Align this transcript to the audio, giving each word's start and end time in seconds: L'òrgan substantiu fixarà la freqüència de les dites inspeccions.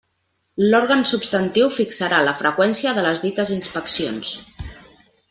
L'òrgan 0.69 1.03
substantiu 1.09 1.69
fixarà 1.75 2.21
la 2.29 2.35
freqüència 2.39 2.97
de 3.01 3.05
les 3.09 3.21
dites 3.27 3.53
inspeccions. 3.57 4.33